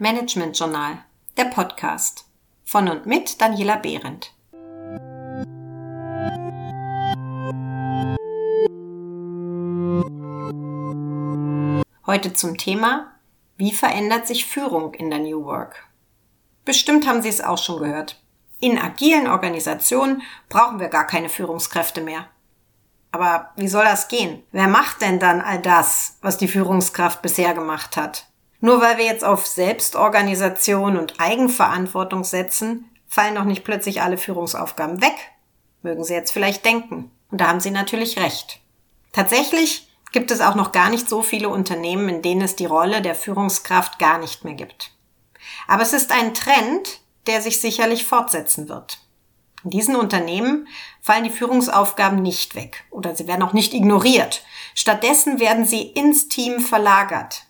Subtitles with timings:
[0.00, 0.98] Management Journal,
[1.36, 2.24] der Podcast
[2.64, 4.34] von und mit Daniela Behrendt.
[12.04, 13.12] Heute zum Thema,
[13.56, 15.86] wie verändert sich Führung in der New Work?
[16.64, 18.20] Bestimmt haben Sie es auch schon gehört.
[18.58, 22.26] In agilen Organisationen brauchen wir gar keine Führungskräfte mehr.
[23.12, 24.42] Aber wie soll das gehen?
[24.50, 28.26] Wer macht denn dann all das, was die Führungskraft bisher gemacht hat?
[28.64, 35.02] Nur weil wir jetzt auf Selbstorganisation und Eigenverantwortung setzen, fallen doch nicht plötzlich alle Führungsaufgaben
[35.02, 35.12] weg.
[35.82, 37.10] Mögen Sie jetzt vielleicht denken.
[37.30, 38.60] Und da haben Sie natürlich recht.
[39.12, 43.02] Tatsächlich gibt es auch noch gar nicht so viele Unternehmen, in denen es die Rolle
[43.02, 44.92] der Führungskraft gar nicht mehr gibt.
[45.68, 48.96] Aber es ist ein Trend, der sich sicherlich fortsetzen wird.
[49.62, 50.68] In diesen Unternehmen
[51.02, 54.42] fallen die Führungsaufgaben nicht weg oder sie werden auch nicht ignoriert.
[54.74, 57.42] Stattdessen werden sie ins Team verlagert.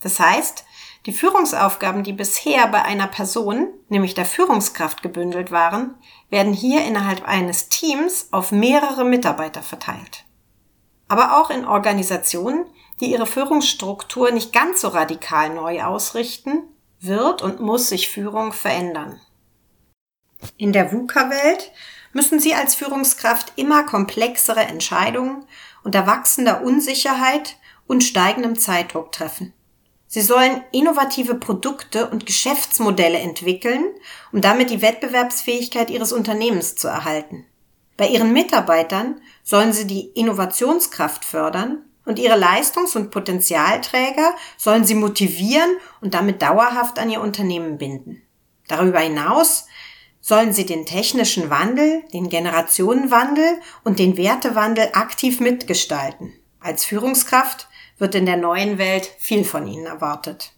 [0.00, 0.64] Das heißt,
[1.06, 5.94] die Führungsaufgaben, die bisher bei einer Person, nämlich der Führungskraft gebündelt waren,
[6.28, 10.24] werden hier innerhalb eines Teams auf mehrere Mitarbeiter verteilt.
[11.08, 12.66] Aber auch in Organisationen,
[13.00, 16.64] die ihre Führungsstruktur nicht ganz so radikal neu ausrichten,
[17.00, 19.20] wird und muss sich Führung verändern.
[20.56, 21.72] In der VUCA-Welt
[22.12, 25.46] müssen Sie als Führungskraft immer komplexere Entscheidungen
[25.84, 29.54] unter wachsender Unsicherheit und steigendem Zeitdruck treffen.
[30.08, 33.84] Sie sollen innovative Produkte und Geschäftsmodelle entwickeln,
[34.32, 37.44] um damit die Wettbewerbsfähigkeit Ihres Unternehmens zu erhalten.
[37.96, 44.94] Bei Ihren Mitarbeitern sollen Sie die Innovationskraft fördern und Ihre Leistungs- und Potenzialträger sollen Sie
[44.94, 48.22] motivieren und damit dauerhaft an Ihr Unternehmen binden.
[48.66, 49.66] Darüber hinaus
[50.20, 56.34] sollen sie den technischen Wandel, den Generationenwandel und den Wertewandel aktiv mitgestalten.
[56.60, 57.68] Als Führungskraft
[57.98, 60.52] wird in der neuen Welt viel von ihnen erwartet.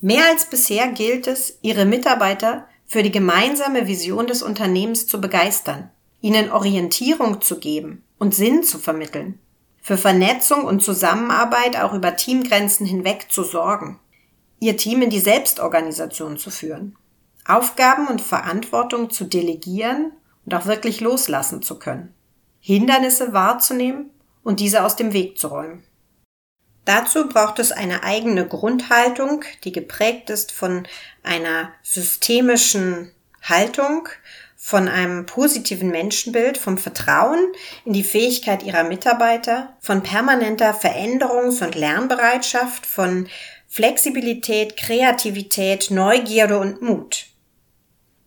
[0.00, 5.90] Mehr als bisher gilt es, ihre Mitarbeiter für die gemeinsame Vision des Unternehmens zu begeistern,
[6.20, 9.38] ihnen Orientierung zu geben und Sinn zu vermitteln,
[9.80, 13.98] für Vernetzung und Zusammenarbeit auch über Teamgrenzen hinweg zu sorgen,
[14.60, 16.96] ihr Team in die Selbstorganisation zu führen.
[17.44, 20.12] Aufgaben und Verantwortung zu delegieren
[20.44, 22.14] und auch wirklich loslassen zu können.
[22.60, 24.10] Hindernisse wahrzunehmen
[24.44, 25.82] und diese aus dem Weg zu räumen.
[26.84, 30.86] Dazu braucht es eine eigene Grundhaltung, die geprägt ist von
[31.22, 34.08] einer systemischen Haltung,
[34.56, 37.52] von einem positiven Menschenbild, vom Vertrauen
[37.84, 43.28] in die Fähigkeit ihrer Mitarbeiter, von permanenter Veränderungs- und Lernbereitschaft, von
[43.68, 47.26] Flexibilität, Kreativität, Neugierde und Mut.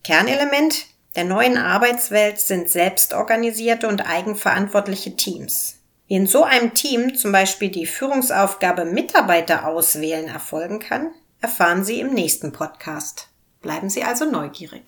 [0.04, 5.80] Kernelement der neuen Arbeitswelt sind selbstorganisierte und eigenverantwortliche Teams.
[6.08, 11.12] Wie in so einem Team zum Beispiel die Führungsaufgabe Mitarbeiter auswählen erfolgen kann,
[11.42, 13.30] erfahren Sie im nächsten Podcast.
[13.62, 14.84] Bleiben Sie also neugierig.